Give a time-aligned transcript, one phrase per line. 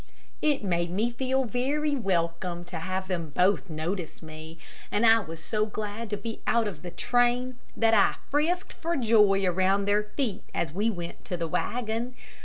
[0.41, 4.57] It made me feel very welcome to have them both notice me,
[4.91, 8.95] and I was so glad to be out of the train that I frisked for
[8.95, 12.15] joy around their feet as we went to the wagon.